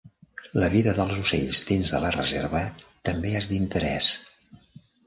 [0.63, 2.65] La vida dels ocells dins de la reserva
[3.11, 4.11] també és d'interès.